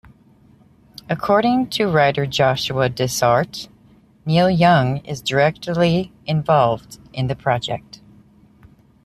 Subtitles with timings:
[1.09, 3.69] According to writer Joshua Dysart,
[4.25, 8.01] Neil Young is directly involved in the project.